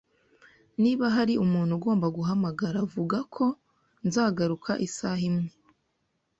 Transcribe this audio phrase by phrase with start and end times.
[0.81, 3.45] Niba hari umuntu ugomba guhamagara, vuga ko
[4.07, 5.49] nzagaruka isaha imwe